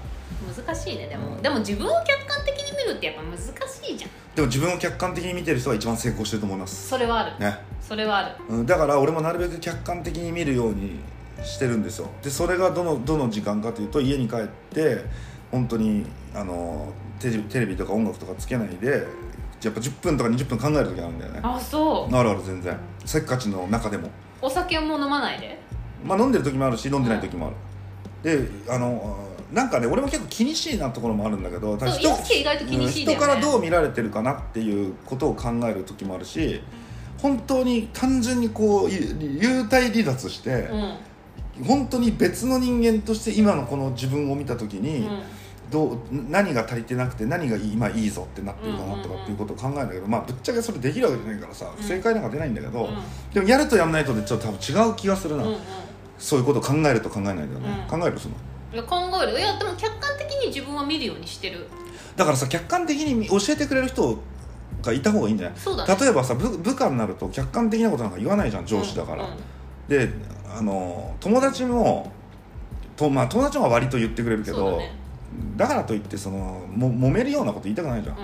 [0.63, 1.41] 難しいねでも、うん。
[1.41, 4.11] でも自分を客観的に見るってやっぱ難しいじゃん。
[4.33, 6.87] でも自分を客観的に見てる人が一番成功してると思います。
[6.87, 7.37] それはある。
[7.37, 7.57] ね。
[7.81, 8.35] それはある。
[8.47, 8.65] うん。
[8.65, 11.01] だから俺もなるべく客観的に見るように
[11.43, 12.07] してるんですよ。
[12.23, 15.03] でそれがどのどの時間かというと家に帰って
[15.51, 19.05] 本当にあのテレビテレビとか音楽とかつけないで
[19.63, 21.39] やっぱ10分とか20分考える時あるんだよね。
[21.43, 22.15] あそう。
[22.15, 22.77] あるある全然。
[23.05, 24.09] せっかちの中でも。
[24.41, 25.59] お酒も飲まないで？
[26.03, 29.17] まあ飲んでる時もあるし飲んでない時もある、であの
[29.51, 33.25] なんかね俺も結構気にしいなところもあるんだけどただそう洋介意外と気にしいだよね。
[33.25, 36.61] 人からどう見られてるかなっていうことを考える時もあるし
[37.17, 41.65] 本当に単純にこうゆ幽体離脱して、うん。
[41.65, 45.21] 本当に別の人間として今のこの自分を見た時に、うん
[45.69, 51.83] どう何が足りてなくて何が今いいぞってなってるかなとかっていうことを考えるんだけど、まあぶっちゃけそれできるわけじゃないからさ、うん。
[51.83, 52.95] 正解なんか出ないんだけど、うん。
[53.33, 55.59] でもやるとやんないとでちょっと多分違う気がするな、うんうん。
[56.17, 57.99] そういうことを考えると考えないんだよね、うん。
[57.99, 58.35] 考えるその。
[58.83, 61.67] 考えるいやでも客観的に自分は見るようにしてる。
[62.15, 64.17] だからさ客観的に教えてくれる人
[64.81, 65.57] がいた方がいいんじゃない？
[65.57, 65.97] ね。
[65.99, 69.37] 例えばさ部部下になると客観的なことなんか言わないじゃん上司だから、うんうん
[69.87, 70.07] で
[70.55, 72.11] あの友達も
[72.95, 74.98] と、まあ、友達も割と言ってくれるけどね
[75.55, 76.37] だからといってその
[76.73, 78.17] も揉めるようなこと言いたくないじゃん、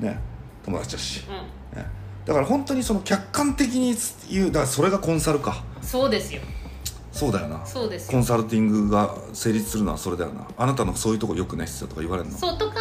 [0.00, 0.18] うね。
[0.64, 1.82] 友達だし、んうん。
[1.82, 1.86] ね、
[2.24, 3.94] だから本当にその客観的に
[4.30, 5.64] 言うだからそれがコンサルか。
[5.82, 6.40] そうですよ。
[7.12, 7.66] そうだよな。
[7.66, 8.12] そうですよ。
[8.12, 10.46] コンサルティングが成立するのはそれだよな。
[10.56, 12.38] あなたのそういうとこよくないっすよとか言われるの。
[12.38, 12.76] そうとか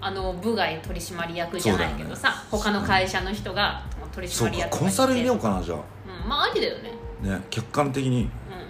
[0.00, 6.92] あの部外取締役じゃないけどさ、ね他の会社の人が取締役とコンサル入れようう、かなじゃうん、まあありだよね、
[7.22, 7.40] あね。
[7.48, 8.28] 客観的に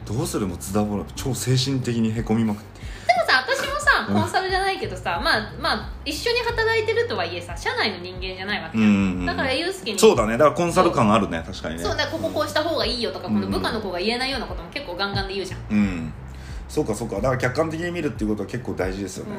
[0.08, 0.46] うん、どうする？
[0.46, 2.80] も津田ボラ超精神的にへこみまくって。
[2.80, 10.32] でもさ私もコンサルじゃないけどさ、まあまあ一緒に働いてるとはいえさ社内の人間じゃないわけじゃん、だからユースケにそうだね。
[10.32, 11.42] だからコンサル感あるね。
[11.46, 11.82] 確かにね。
[11.82, 13.34] そうだこここうした方がいいよとか、うん。
[13.34, 15.60] この部下の子が言えないようなことも結構ガンガンで言うじゃん。
[15.70, 16.12] うん。
[16.68, 17.16] そうかそうか。
[17.16, 19.32] だから客観的に見るっていうことは結構大事ですよね、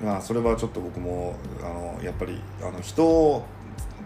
[0.00, 0.12] うんうん。
[0.12, 3.44] まあそれはちょっと僕もあのやっぱりあの人を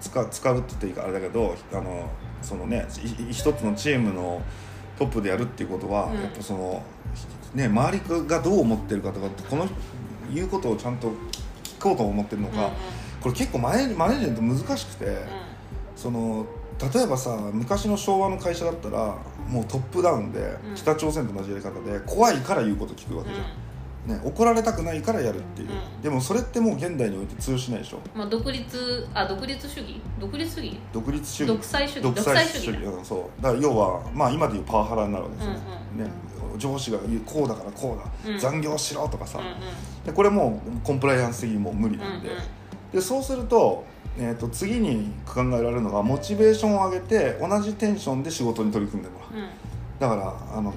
[0.00, 2.10] 使う使うって言っていいかあれだけどあの
[2.42, 2.86] そのね
[3.28, 4.42] い一つのチームの
[4.98, 6.20] トップでやるっていうことは、うん。
[6.20, 6.82] やっぱその
[7.54, 9.66] ね周りがどう思ってるかとかこの
[10.32, 11.08] 言うことをちゃんと
[11.62, 12.70] 聞こうと思ってるのか、うんうん。
[13.22, 15.18] これ結構マネマネージメント難しくて、
[15.94, 16.46] その
[16.94, 19.16] 例えばさ昔の昭和の会社だったら
[19.48, 20.74] もうトップダウンで、うん。
[20.74, 26.02] 北朝鮮と同じやり方で怖いから言うこと聞くわけじゃん、ね、怒られたくないからやるっていう、うん。
[26.02, 28.00] でもそれってもう現代において通用しないでしょ。
[28.14, 30.00] まあ、独立あ独立主義？
[30.20, 30.78] 独立主義？
[30.92, 31.48] 独立主義。
[31.48, 32.02] 独裁主義？
[32.02, 32.66] 独裁主義。
[32.66, 32.90] 独裁主義だ。
[32.90, 33.42] うんそう。
[33.42, 35.60] だから要はまあ今でいうパワハラになるわけですよね,、
[35.98, 36.04] うん。
[36.04, 36.10] ね
[36.56, 38.38] 上司が言うこうだからこうだ、うん。
[38.38, 39.52] 残業しろとかさ、うんうん。
[40.04, 42.22] でこれもうコンプライアンス的にもう無理なんんうん。
[42.92, 43.84] でそうすると,、
[44.18, 49.48] えー、と次に考えられるのがモチベーションを上げて同じテンションで仕事に取り組んでもらううん。
[49.98, 50.72] だからあの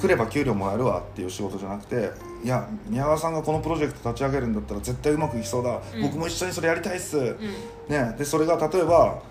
[0.00, 2.10] 来れば給料もらえるわっていう仕事じゃなくて
[2.42, 6.02] いや宮川さんがこのプロジェクト立ち上げるんだったら絶対うまくいきそうだ、うん。
[6.02, 7.36] 僕も一緒にそれやりたいっす、うん。
[7.88, 9.22] ね、でそれが例えば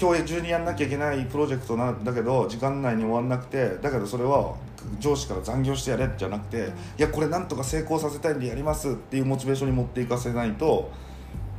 [0.00, 4.54] 今日中にやんなきゃいけないプロジェクトなんだけど時間内に終わんなくてだけどそれは
[4.98, 10.90] 上司から残業してやれじゃなくて、いやこれなんとか成功させたいんでやりますっていうモチベーションに持っていかせないと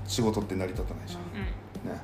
[0.06, 1.92] 仕事って成り立たないじゃん、うん。
[1.92, 2.02] ね、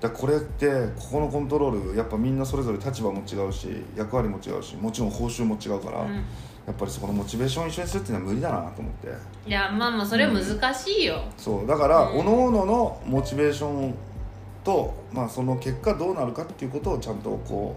[0.00, 6.24] だこれってここのコントロールやっぱみんなそれぞれ立場も違うし役割も違うしもちろん報酬も違うから、うん。
[6.66, 9.08] やっぱりそこのモチベーションを一緒にするっていうのは無理だなと思って。
[9.48, 11.66] いやまあまあそれは難しいよ、そう。
[11.66, 12.18] だから、うん。
[12.18, 13.94] 各々のモチベーション
[14.62, 17.76] と、まあ、その結果どうなるかっていうことをちゃんとこ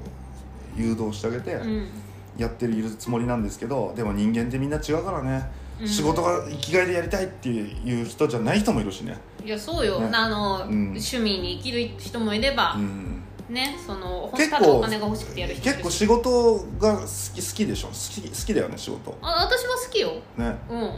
[0.78, 1.88] う誘導してあげてうん
[2.38, 5.50] やってるつもりなんですけどでも人間ってみんな違うからね、
[5.82, 5.88] うん。
[5.88, 9.18] 仕事が生きがいでやりたいっていう人じゃない人もいるしね。
[9.44, 10.10] いやそうよ、ね。
[10.14, 10.84] あの、うん。
[10.88, 13.20] 趣味に生きる人もいれば、うん。
[13.50, 17.88] ねその結構お金が欲しくてやる人結構仕事が好き好きでしょ？
[17.90, 19.18] 好き好きだよね仕事。
[19.22, 20.14] あ私は好きよ。
[20.38, 20.56] ね。
[20.70, 20.92] うん。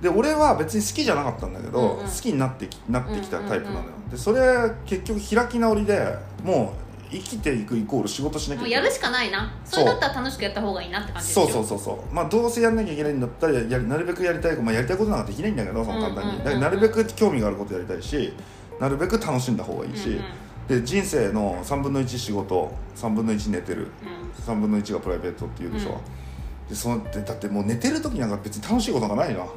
[0.00, 2.06] で俺は別に好きじゃなかったんだけど、うんうん。
[2.06, 8.84] 好きになってきなってきたタイプなのよ、でそれ結局開き直りでもう生きていくイコール仕事しなきゃいけない。
[8.84, 9.52] るしかないな。
[9.64, 11.50] それだったら楽しくやった方がいいなって感じでそう。
[11.50, 16.44] そうそうそうまあどうせやんなきゃいけないんだったらやなるべくやりたいまあやりたいことなんかできないんだけどその簡単に、うんうんうんうん。
[16.44, 18.32] だからなるべく興味があることやりたいし
[18.80, 20.22] なるべく楽しんだ方がいいし、うんうん
[20.66, 26.68] で人生の3分の1仕事3分の1寝てるう3分の1がプライベートっていうでしょ、うん。
[26.68, 29.54] でそのでだってもう寝てる時なんか別に楽しいことがないなも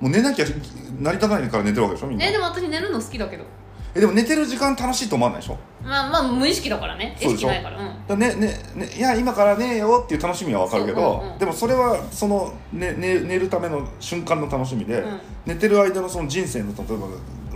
[0.00, 2.24] う寝なきゃ成り立たないから寝てるわけでしょみんな。
[2.24, 3.44] んねでも私寝るの好きだけど
[3.94, 5.58] えでも寝てる時間楽しいと思わないでしょ？
[5.82, 7.16] まあまあ無意識だからね。
[7.20, 7.48] 意そうでしょ？
[7.48, 7.78] 識ないから。
[7.78, 8.06] うん。
[8.06, 11.32] だねねねいや今からねえよっていう楽しみはわかるけど、そううん。
[11.32, 15.20] うんでもそれはその、ねね、寝るための瞬間の楽しみで、うん。
[15.46, 17.06] 寝てる間のその人生の例えば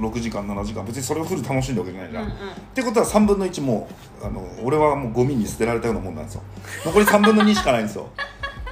[0.08, 2.34] 6時間7時間別にそれをフル楽しんだわけじゃないじゃん、うんうん。
[2.34, 2.38] っ
[2.74, 3.88] てことは3分の1も
[4.22, 6.42] うあの俺はもうゴミに捨てられたようなもんなんですよ。
[6.84, 8.08] 残り3分の2しかないんですよ。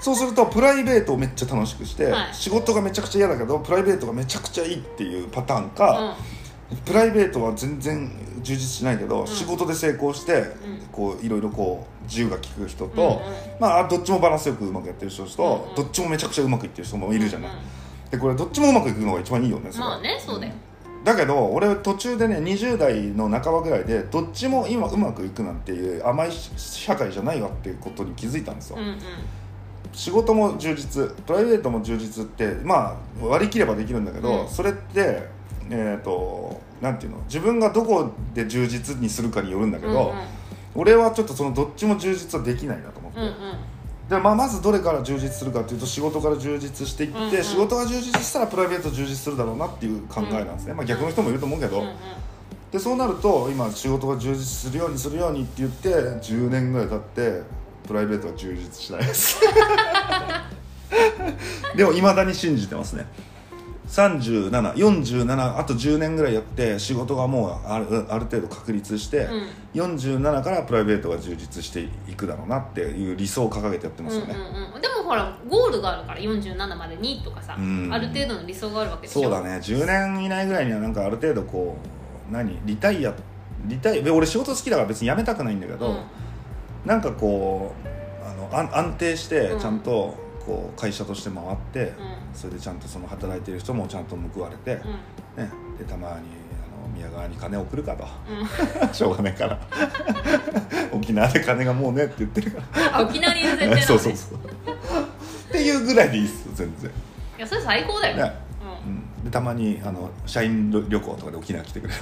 [0.00, 2.28] そうするとプライベートをめっちゃ楽しくして、はい。
[2.32, 6.31] 仕事がめちゃくちゃ嫌だけどプライベートがめちゃくちゃいいっていうパターンか、う
[6.84, 8.10] プライベートは全然
[8.42, 10.44] 充実しないけど、仕事で成功して、
[10.90, 13.60] こういろいろこう自由が利く人と、うんうん。
[13.60, 15.74] まあどっちもバランスよくうまくやってる人と、うんうん。
[15.76, 17.82] どっちもめちゃくちゃうまくいってる人もいるじゃない、うん
[18.12, 19.84] でこれどっちもうまくいくのが一番いいよねそれ。
[19.84, 20.52] まあねそうだよ。
[21.02, 28.98] だけど俺途中でね20代の半ばぐらいでどっちも今うまくいくなんていう甘い社会じゃないわっていうことに気づいたんですよ、うんうん。
[29.94, 34.48] 仕事も充実プライベートも充実ってまあ割り切ればできるんだけど、うん。
[34.48, 35.26] それって
[35.70, 37.18] えっ、となんていうの？
[37.24, 40.24] 自分がどこで充実にするかによるんだけど、うんうん。
[40.74, 43.32] 俺はちょっとそのどっちも充実はできないなと思って、うんうん。
[44.08, 47.44] でまあ、まずどれから充実するかっていうと仕事から充実していって、うんうん。
[47.44, 51.94] 仕事が充実したらプライベート充実するだろうなっていう考えなんですね、まあ、逆の人もいると思うけど、うんうん。
[52.72, 57.42] でそうなると今仕事が充実するようにするようにって言って10年ぐらい経って
[57.86, 59.38] プライベートは充実しないです。
[61.76, 63.06] でもいまだに信じてますね
[63.92, 69.28] 3747あと10年ぐらいやって仕事がもうあるある程度確立して、
[69.74, 77.92] 47からプライベートが充実していくだろうなっていう理想を掲げてやってますよね、うんうんうん、でもほらゴールがあるから47までにとかさ、うん。
[77.92, 79.24] ある程度の理想があるわけでしょ？
[79.24, 79.50] そうだね。
[79.62, 81.76] 10年以内ぐらいにはなんかある程度こ
[82.30, 82.58] う何？
[82.64, 83.12] リタイア
[83.66, 85.98] リタイア俺仕事好きだから別に辞めたくないんだけど、うん。
[86.86, 89.60] なんかこうあの安安定してうん。
[89.60, 91.94] ちゃんとこう会社として回って、うん。
[92.34, 94.80] それでちゃんとその働いてる人もちゃんと報われて、
[95.36, 95.44] うん。
[95.44, 96.22] ね、でたまにあの
[96.94, 98.06] 宮川に金送るかと。
[98.84, 98.92] うん。
[98.94, 99.58] しょうがないから。
[100.92, 103.82] 沖縄で金がもうねって言ってるかあ沖縄にいる前提なのね。
[103.86, 104.38] そうそうそう。
[104.38, 106.90] っていうぐらいでいいっすよ全然、
[107.38, 108.32] いやそれ最高だよ、ね。
[108.86, 112.00] うん、でたまにあの社員旅行とかで沖縄来てくれる。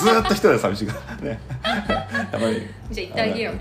[0.00, 1.16] ずーっと一人で寂しいから。
[1.16, 1.40] ね。
[2.30, 2.60] たまに。
[2.90, 3.58] じゃあ行ってあげよう。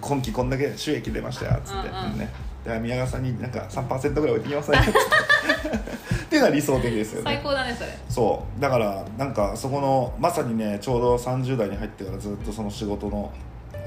[0.00, 2.18] 今期こんだけ収益出ましたよっつって、うんうん。
[2.18, 2.28] ね
[2.64, 7.98] で宮川さんになんか3%ぐらい置いてきますねっていうのは理想的ですよ最ね高だねそれ。
[8.08, 8.60] そう。
[8.60, 13.30] だからなんかそこのまさにねちょうど30代に入ってからずっとその仕事の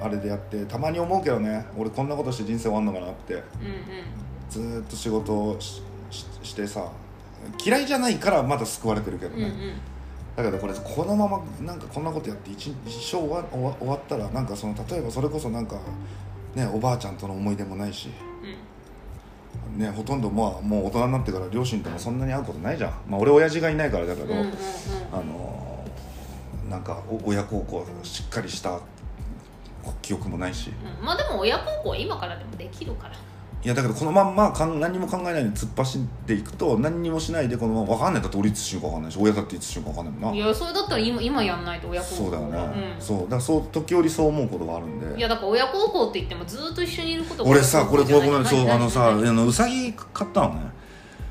[0.02, 3.34] あれでやってたまに思うけどね俺こんなことして人生終わんのかなって。
[3.34, 3.44] うんうん。
[4.50, 6.90] ずーっと仕事をしししてさ
[7.63, 9.74] 嫌いじゃないからまだ救われてるけどね、うんうん。
[10.38, 15.78] だけどこれこのままなんかこんなことやって一一生終わ終わ終わったらなんかその例えばそれこそなんか
[16.56, 18.10] ねおばあちゃんとの思い出もないし、
[19.78, 24.48] ね、ほとんどまあもう大人になってから両親ともそんなに会うことないじゃん、まあ、俺親父がいないからだけど、うんうんうん。
[24.48, 24.54] うん
[25.13, 25.68] あのー
[26.70, 28.80] なんかお親孝行しっかりした
[30.02, 30.70] 記憶もないし。
[31.00, 31.06] うん。
[31.06, 33.16] まあでも親孝行は今からでもできるから
[33.63, 38.22] いやだけどこのまんまかん何にも考えないで突っ走っていくと何にもしないでこのまま分かんない。
[38.22, 40.38] だって俺いつ死ぬか分かんないし親だっていつ死ぬか分かんないもんな。
[40.38, 42.15] いやそれだったら今今やんないと親孝行。
[42.24, 43.02] そうだよね、うん。
[43.02, 43.17] そう。
[43.22, 45.17] だからそう時折そう思うことがあるんで。
[45.17, 50.62] いやだから親孝行って言ってもずっと一緒にいることが俺さこれこれごめん何そうあのさあ何のうさぎ買ったのね。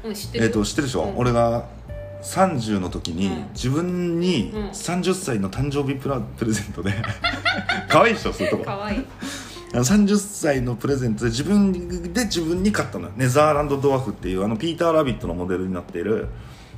[0.05, 0.45] うん知ってる？
[0.47, 1.19] えっ、と知ってるでしょ、うん。
[1.19, 1.65] 俺が
[2.23, 3.49] 30の時に、うん。
[3.55, 4.69] 自分にうん。
[4.71, 6.93] 30歳の誕生日プラプレゼントで。
[7.89, 8.33] 可愛いでしょ？
[8.33, 8.65] そういうとこ。
[8.65, 9.05] かわい
[9.83, 13.13] 30歳のプレゼントで自分で自分に買ったのよ。
[13.17, 16.29] ネザーランドドワーフっていうあのピーター・ラビットのモデルになっている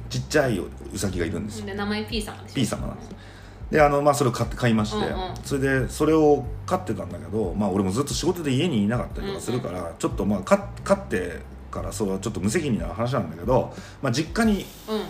[0.08, 1.66] ちっちゃいうさぎがいるんですよ。
[1.66, 3.10] で名前 P 様でしょ？P 様なんです
[3.70, 5.36] であの、まあ、それを買って買いまして、うんうん。
[5.44, 15.02] それでそれを飼ってたんだけど、まあ、俺もずっと仕事で家にいなかったりとかするから、ちょっとまあ飼飼ってからそれはちょっと無責任な話なんだけど、まあ、実家にうん。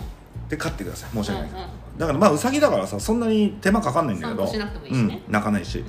[0.49, 1.11] で飼ってください。
[1.11, 1.99] 申し訳ないうんうん。
[1.99, 4.45] だからまあうさぎだからさそんなに手間かかんないんだけど。
[4.45, 5.85] うん、泣かないし、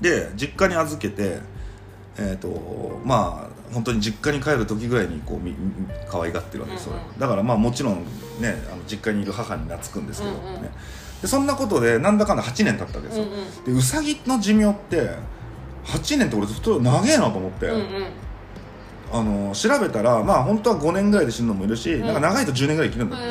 [0.00, 1.40] で実家に預けて
[2.18, 5.56] えっ、とまあ本当に実家に帰る時ぐらいにこうみみ
[6.08, 7.18] 可愛がってるわけですよ、うんうん。
[7.18, 8.04] だからまあもちろん
[8.40, 10.70] ねあの実家にいる母に懐くんですけど、うんうんね。
[11.22, 13.64] でそんなことでなんだかんだ8年経ったわけですよ、うんうん。
[13.64, 15.10] でうさぎの寿命って
[15.84, 18.06] 8年って俺ずっと長えなと思って、うんうん。
[19.12, 23.28] あの調べたらまあ本当は5年ぐらいで死ぬのもいるし、んなんか長いと10年ぐらい生きるんだって、へ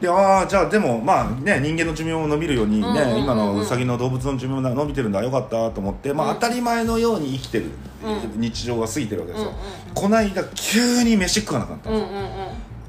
[0.00, 3.22] でああじゃあでもまあね人間の寿命も伸びるようにね、うんうんうんうん。
[3.22, 7.70] 今のウサギの動物の寿命も伸びてるんだよかったと思って、まあ、うん当たり前のように生きてる、
[8.04, 8.40] うん。
[8.40, 9.62] 日常が過ぎてるわけですよ、うんうん
[9.96, 12.30] この間急に飯食わなかったんですよ、うんうん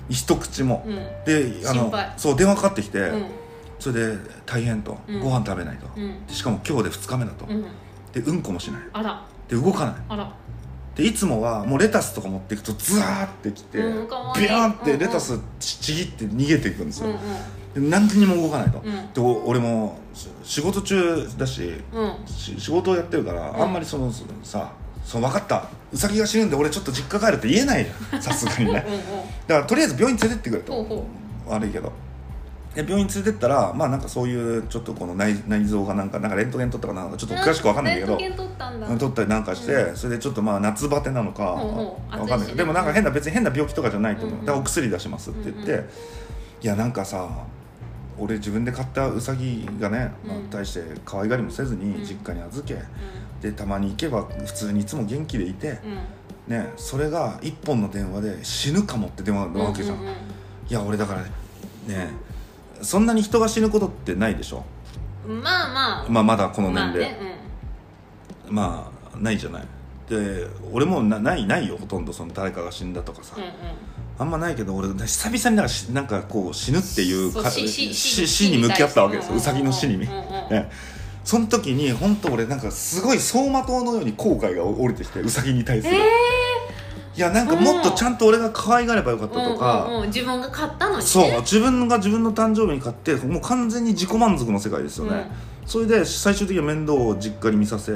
[0.09, 0.85] 一口も、
[1.25, 3.25] であのそう電話かかってきて、うん。
[3.79, 5.19] それで大変と、うん。
[5.19, 5.87] ご飯食べないと、
[6.33, 7.65] しかも今日で2日目だと、うん。
[8.13, 8.81] でうんこもしない。
[8.93, 9.25] あら。
[9.49, 9.95] で動かない。
[10.09, 10.33] あら
[10.97, 17.17] でいつもはもうレタスとか持っていくとズワーってきて、うんビャーンってレタスちちぎって逃げていくんですよ、うん
[17.73, 19.13] で何にも動かないと、うん。
[19.13, 22.01] でお俺もし仕事中だしうん。
[22.01, 23.61] うんし仕事をやってるから、うん。
[23.61, 24.11] あんまりその
[24.43, 24.71] さ
[25.05, 25.69] そう分かった。
[25.93, 28.21] ウサギが死ぬんで俺ちょっと実家帰るって言えないじゃん。
[28.21, 28.85] さすがにね。
[28.87, 31.05] うんうんだからとりあえず病院連れてってくれと。
[31.47, 31.93] 悪いけど
[32.77, 38.87] で病院連れてったらまあなんかそういうちょっとこの内内臓がなんかなんかレントゲン取ったかなんかちょっと詳しく分かんないけどレントゲン取ったんだ。
[38.99, 42.53] 取ったりなんかして、それでちょっとまあ夏バテなのか分かんな暑いしね。
[42.53, 42.57] い。
[42.57, 44.45] でもなんか変な別に変な病気とかじゃないと思う、うんうん。
[44.45, 45.89] だからお薬出しますって言って、うんう
[46.61, 47.27] いやなんかさ
[48.19, 52.05] 俺自分で買ったウサギがね、まあうん対して可愛がりもせずにうん。
[52.05, 52.77] 実家に預け、
[53.41, 55.79] でたまに行けば普通にいつも元気でいて、
[56.47, 56.53] うん。
[56.53, 60.11] ね、それが一本の電話で死ぬかもって電話なわけじゃん、うんうん。
[60.11, 60.15] い
[60.69, 62.26] や俺だからね
[62.81, 64.63] そんなに人が死ぬことってないでしょ、
[65.27, 66.09] うんまあまあ。
[66.09, 67.37] まあ、まだこの年齢、まあね
[68.49, 69.63] まあないじゃない。
[70.09, 72.13] で俺もなないないよほとんど。
[72.13, 73.51] その誰かが死んだとかさ、うんうん。
[74.19, 79.31] あんまないけど俺久々になんかしなんかこう死ぬっていうか死に向き合ったわけですよ。
[79.33, 80.71] うんうさぎの死に、うんうんね、
[81.23, 85.99] その時に本当俺なんかすごい走馬灯のように後悔が降りてきてうさぎに対する、え
[87.17, 95.29] いやなんかもっとちゃんと俺が可愛がればよかったとか、うんうんうん自分が買ったのにねそう自分が自分の誕生日に買ってもう完全に自己満足の世界ですよね、
[95.65, 97.93] それで最終的には面倒を実家に見させ、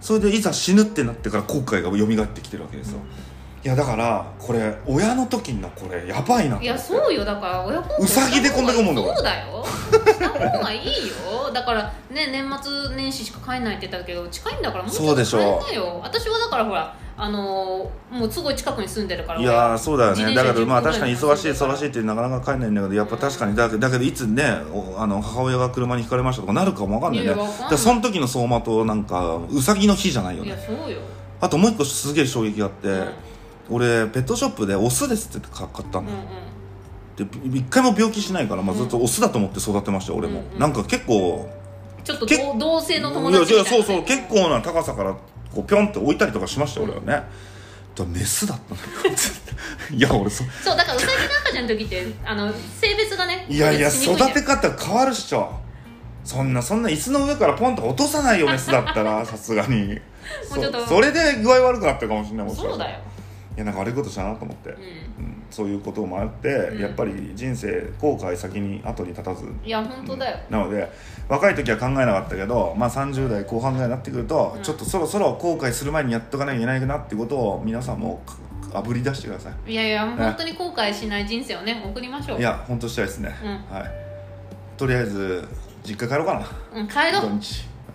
[0.00, 3.00] それでいざ死ぬってなってから後悔が蘇ってきてるわけですよ、
[3.64, 19.40] いやだからこれ親の時のこれやばいないやそうよだから親孝行うさぎでこんだけ思うんだそうだよした方がいいよだからね年末年始しか帰んないって言ったけど近いんだからもうちょっとそうでしょ帰んなよ私はだからほらあのーもうすごい近くに住んでるから。
[19.40, 20.34] いやーそうだよね。
[20.34, 27.32] だけどまあ10分確かに忙しい忙しいってなかなか帰んないんだけどやっぱ確かにだけだけどいつねおあの母親が車にひかれましたとかなるかもわかんないね。
[27.32, 30.98] だその時の走馬灯なんかうさぎの日じゃないよいやねそうよ。
[31.40, 33.12] あともう一個すげえ衝撃があって、うん。
[33.70, 37.50] 俺ペットショップでオスですって買ったの、うんうん。
[37.52, 40.58] で一回も病気しないから、まあ、ずっとオスだと思って育てましたよ俺も、うんうん。
[40.58, 41.48] なんか結構
[42.04, 45.16] ちょっとけ同同性の友達みたいないやそうそう結構な高さから
[45.54, 47.26] こうピョンって置いたりとかしましたよ俺はね、だか
[47.98, 48.86] らメスだったのよ。
[49.94, 55.52] いや俺そそうだからうさぎの赤ちゃんの時ってあの性別がねいやいや育て方変わるっしょ。
[56.24, 60.00] そんなそんな椅子の上からポンと落とさないよメスだったらさすがに。
[60.50, 63.00] もうちょっとそそれで具合悪くなってるかもしれないもしかしたらそうだよ
[63.56, 66.80] いやなんか悪いことしたなと思って、ううんそういうこともあって、うん。
[66.80, 69.44] やっぱり人生後悔先に後に立たず。
[69.44, 70.38] んいや本当だよ。
[70.48, 70.90] なので
[71.28, 74.62] 若い時は考えなかったけど、まあ、30代後半ぐらいになってくると、うん。
[74.62, 78.22] ちょっとそろそろ後悔する前にやっとかなきゃいけないなってことを皆さんも
[78.72, 79.72] あぶり出してください。
[79.72, 82.38] いやいや本当に後悔しない人生をね送りましょう。
[82.38, 83.76] いや本当したいですね、うん。
[83.76, 83.90] はい。
[84.78, 85.46] とりあえず
[85.84, 86.34] 実家帰ろうか
[86.72, 86.80] な。
[86.80, 87.38] うん帰ろう。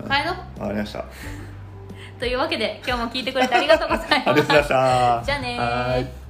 [0.06, 0.62] 帰ろう。
[0.62, 1.06] わかりました
[2.20, 4.48] というわけで今日も聞いてくれてありがとうございます。
[5.26, 6.27] じゃあね